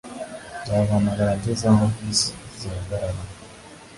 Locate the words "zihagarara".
2.59-3.21